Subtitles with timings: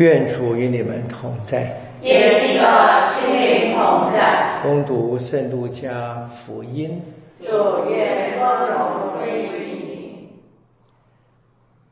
[0.00, 4.58] 愿主与你们同在，也与你的心灵同在。
[4.62, 7.02] 恭读圣路加福音。
[7.38, 7.46] 主
[7.90, 10.28] 愿光荣归于你。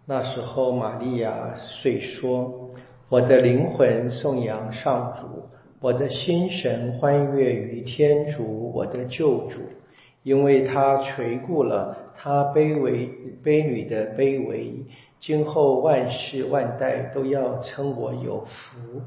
[0.06, 2.70] 那时候，玛利亚遂说
[3.10, 5.46] ：“我的灵魂颂扬上主，
[5.78, 9.60] 我的心神欢悦于天主，我的救主，
[10.22, 13.08] 因为他垂顾了他卑微
[13.44, 14.84] 卑女的卑微。”
[15.20, 19.02] 今后万世万代都要称我有福，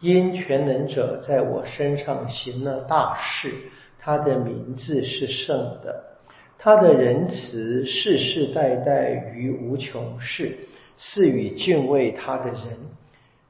[0.00, 3.52] 因全能者在我身上行了大事。
[4.00, 6.18] 他的名字是圣的，
[6.58, 10.58] 他的仁慈世世代代于无穷世，
[10.96, 12.58] 赐予敬畏他的人。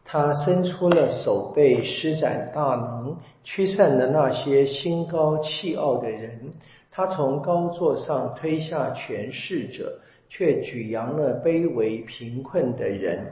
[0.05, 6.53] 他伸出了手背，施展大能，驱散了那些心高气傲的人。
[6.95, 9.98] 他从高座上推下权势者。
[10.27, 13.30] 却举扬了卑微贫困的人，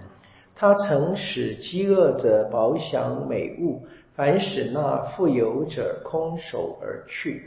[0.54, 3.82] 他曾使饥饿者饱享美物，
[4.14, 7.42] 反使那富有者空手而去。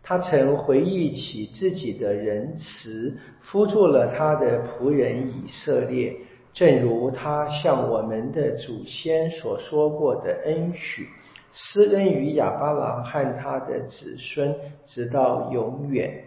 [0.00, 6.14] 他曾回忆起自己的仁慈，扶助了他的仆人以色列，
[6.52, 11.08] 正如他向我们的祖先所说过的恩许，
[11.52, 16.24] 施恩于亚巴郎和他的子孙，直到永远。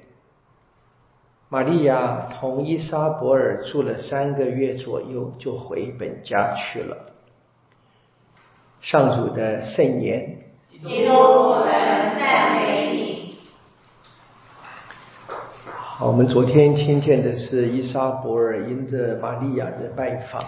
[1.50, 6.98] 玛利亚同伊莎伯尔住了三个月左右，就回本家去了。
[8.82, 10.40] 上主的圣言。
[10.84, 11.72] 基督，我们
[12.20, 13.38] 赞美你。
[15.70, 20.44] 好，我们昨天听见的是伊莎伯尔因着玛利亚的拜访，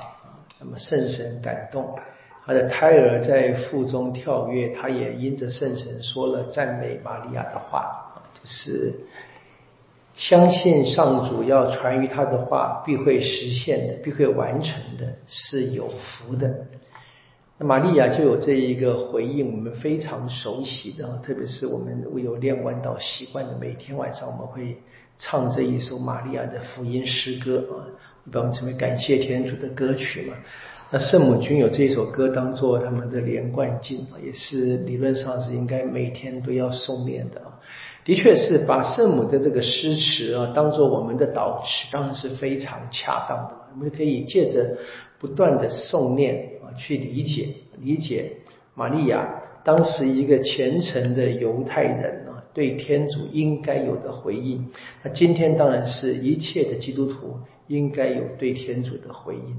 [0.60, 1.98] 那么圣神感动，
[2.46, 8.94] 他的胎儿在腹中跳跃，他也因着圣神说了赞美玛利亚的话，就是。
[10.18, 16.50] 相信上主要传于他的话，必会实现的，必会完成的，是有福的。
[17.58, 24.78] 那玛利亚就有这一个回应，我们非常熟悉的，特别是我们有练完到习惯的，每天晚上我们会
[25.18, 27.84] 唱这一首玛利亚的福音诗歌啊，
[28.32, 30.38] 把我们称为感谢天主的歌曲嘛。
[30.96, 37.60] 那圣母军有这一首歌当做他们的连贯经，也是理论上是应该每天都要诵念的啊。
[38.06, 43.58] 的确是把圣母的这个诗词啊，当做我们的导词，当然是非常恰当的。
[43.74, 44.78] 我们可以借着
[45.20, 48.32] 不断的诵念啊，去理解理解
[48.74, 49.28] 玛利亚
[49.66, 54.66] 当时一个虔诚的犹太人啊，对天主应该有的回应。
[55.04, 59.58] 那今天当然是一切的基督徒应该有对天主的回应。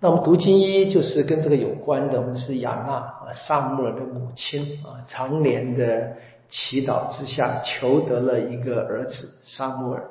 [0.00, 6.12] 那我们读经一就是跟这个有关的，我们是雅娜啊，萨穆尔的母亲啊，常年的。
[6.50, 10.02] 祈祷之下，求得了一个儿子萨穆尔。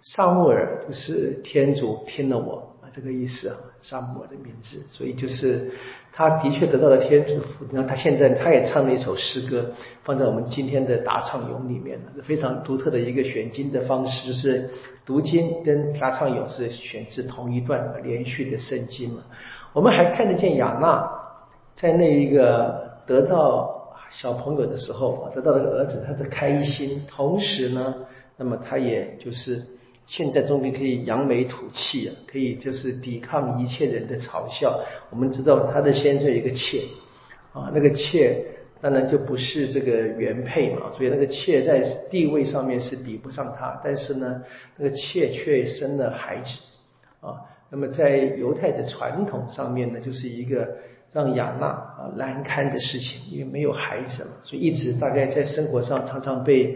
[0.00, 4.82] 萨穆尔就是天主听了我，这个意思啊，萨姆尔的名字。
[4.88, 5.70] 所以就是
[6.12, 7.64] 他的确得到了天主福。
[7.70, 9.70] 那他现在他也唱了一首诗歌，
[10.04, 14.70] 放在我们今天的答唱咏里面了，非常独特的一个选经的方式，就是
[15.04, 19.22] 读经跟答唱咏是选自同一段连续的圣经嘛。
[19.72, 21.10] 我们还看得见雅娜
[21.74, 23.80] 在那一个得到。
[24.14, 27.02] 小朋友的时候，得到了个儿子，他的开心。
[27.08, 27.94] 同时呢，
[28.36, 29.58] 那么他也就是
[30.12, 34.78] 现在终于可以扬眉吐气啊，可以就是抵抗一切人的嘲笑。
[35.08, 36.82] 我们知道他的先生有一个妾
[37.54, 38.44] 啊，那个妾
[38.82, 41.80] 当然就不是这个原配嘛，所以那个妾在
[42.10, 43.80] 地位上面是比不上他。
[43.82, 44.42] 但是呢，
[44.76, 46.58] 那个妾却生了孩子
[47.26, 47.40] 啊。
[47.70, 50.68] 那么在犹太的传统上面呢，就是一个。
[51.14, 56.74] 让雅娜啊难堪的事情，因为没有孩子嘛，所以一直大概在生活上常常被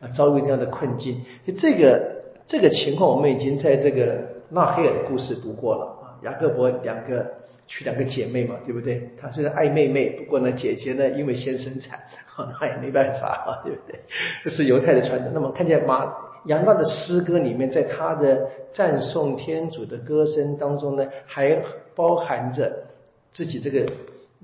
[0.00, 1.20] 啊遭遇这样的困境。
[1.56, 4.18] 这个这个情况，我们已经在这个
[4.50, 6.04] 纳黑尔的故事读过了啊。
[6.22, 7.26] 雅各伯两个
[7.66, 9.10] 娶两个姐妹嘛，对不对？
[9.20, 11.98] 他虽然爱妹妹，不过呢，姐姐呢因为先生产，
[12.60, 14.00] 那也没办法啊，对不对？
[14.44, 15.30] 这是犹太的传统。
[15.34, 16.14] 那么看见马
[16.46, 21.60] 雅娜的诗歌里面，在他的赞颂天主的歌声当中呢，还
[21.94, 22.84] 包含着。
[23.32, 23.84] 自己这个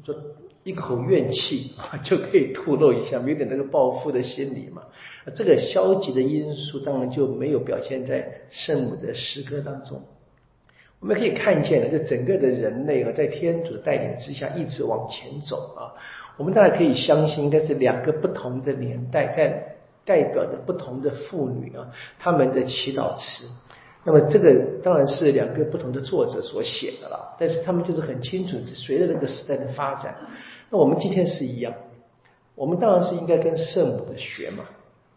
[0.05, 0.15] 说
[0.65, 4.83] 一口怨气啊， 就可以吐露一下，有点那个报复的心理嘛。
[5.35, 10.03] 这个消极的因素当然就没有表现在圣母的诗歌当中。
[11.01, 15.95] 我们可以看见了，这整个的人类啊，在天主的带领之下一直往前走啊。
[16.37, 23.47] 我们大家可以相信，应该是两个不同的年代，在代表着不同的妇女啊，他们的祈祷词。
[24.05, 30.17] 那么这个当然是两个不同的作者所写的了，但是他们就是很清楚，随着这个时代的发展，
[30.73, 31.75] 那我们今天是一样，
[32.55, 34.65] 我们当然是应该跟圣母的学嘛，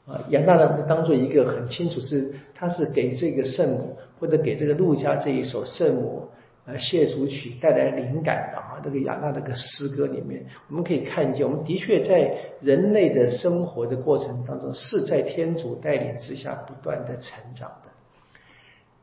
[0.06, 6.28] 啊，杨大呢当做一个很清楚是，他是给这个圣母或者给这个陆家这一首圣母
[6.66, 17.90] 呃谢主曲带来灵感的啊，这个雅纳这个诗歌里面，我们可以看见，我们的确在人类的生活的过程当中，是在天主带领之下不断的成长的。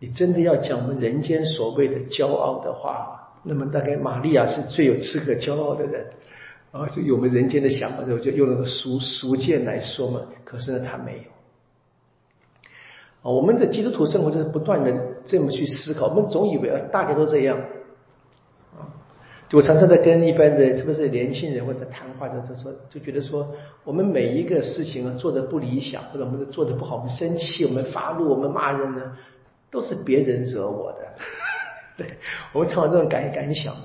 [0.00, 6.10] 你真的要讲我们人间所谓的骄傲的话，那么大概玛利亚是最有资格骄傲的人
[6.72, 10.22] 啊，就有我们人间的想法，就就用那个俗俗见来说嘛。
[10.42, 11.24] 可是呢，他没有。
[13.20, 14.92] 啊，我们的基督徒生活就是不断的
[15.26, 17.58] 这么去思考，我们总以为啊，大家都这样
[18.72, 18.88] 啊。
[19.52, 23.46] 我常常在跟一般的，特别是年轻人或者谈话的时候，就觉得说，
[23.84, 29.12] 我们每一个事情啊做的不理想，或者我们做的不好，我们生气，我们发怒，我们骂人呢，
[29.70, 31.00] 都是别人惹我的。
[31.98, 32.06] 对
[32.54, 33.76] 我们常有这种感感想。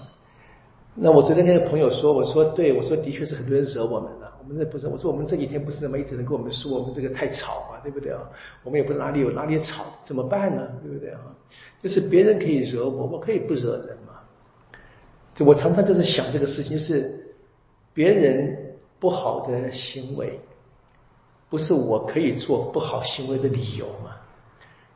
[0.99, 4.33] 那我昨天跟朋友说，我说对，我说的确是很多人惹我们了。
[4.41, 8.21] 我们这不是，我说我们这几天不是那么一直能跟我们说我们这个太吵嘛，对不对啊？
[8.63, 10.67] 我们也不哪里有哪里吵，怎么办呢？
[10.81, 11.19] 对不对啊？
[11.83, 14.13] 就是别人可以惹我，我可以不惹人嘛。
[15.35, 17.35] 就我常常就是想这个事情，是
[17.93, 18.57] 别人
[18.99, 20.39] 不好的行为，
[21.49, 24.15] 不是我可以做不好行为的理由嘛？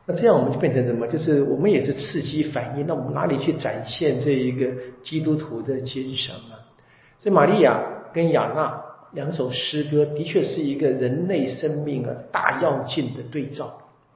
[0.04, 1.06] 那这样我们就变成什么？
[1.06, 2.86] 就是我们也是刺激反应。
[2.86, 4.66] 那我们哪里去展现这一个
[5.02, 6.56] 基督徒的精神呢？
[7.18, 7.80] 所以玛利亚
[8.12, 8.82] 跟亚娜
[9.12, 13.66] 两首诗歌的确是一个人类生命啊大要进的对照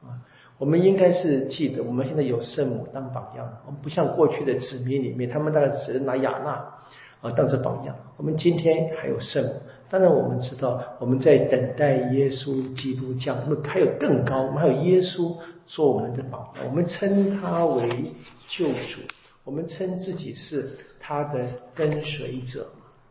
[0.02, 0.18] 啊。
[0.58, 6.50] 我们应该是记得，我们现在有圣母当榜样，我们不像过去的子民里面，他们大概只能拿亚娜
[7.20, 7.94] 啊当做榜样。
[8.16, 9.50] 我们今天还有圣母。
[9.88, 15.36] 当然，我们知道我们在等待耶稣基督降，我们还有更高，我们还有耶稣
[15.66, 17.88] 做我们的榜样，我们称他为
[18.48, 19.00] 救主，
[19.44, 20.68] 我们称自己是
[20.98, 22.66] 他的跟随者，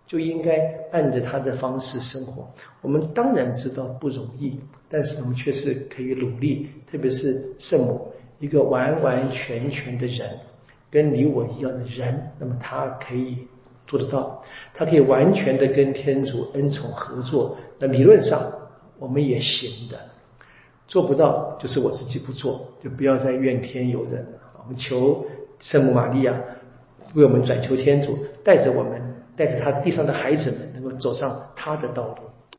[0.06, 0.60] 就应该
[0.92, 2.46] 按着他的方式生活。
[2.82, 6.70] 我们当然知道不容易，但是我们却是可以努力。
[6.92, 10.30] 特别是圣母，一个完完全全的人，
[10.92, 13.48] 跟你我一样的人，那么他可以。
[13.88, 14.42] 做得到，
[14.74, 17.58] 他可以完全的跟天主恩宠合作。
[17.80, 18.52] 那理论上
[18.98, 20.00] 我们也行的，
[20.88, 24.32] 做不到就是我自己不做，就不要再怨天尤人了。
[24.64, 25.26] 我们求
[25.60, 26.34] 圣母玛利亚
[27.14, 29.02] 为我们转求天主，带着我们，
[29.36, 32.16] 带着他地上的孩子们，能够走上他的道路。